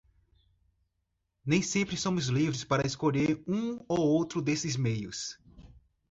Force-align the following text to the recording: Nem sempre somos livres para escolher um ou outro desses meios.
Nem 1.45 1.61
sempre 1.61 1.95
somos 1.95 2.25
livres 2.25 2.63
para 2.63 2.87
escolher 2.87 3.43
um 3.47 3.79
ou 3.87 3.99
outro 3.99 4.41
desses 4.41 4.75
meios. 4.75 5.37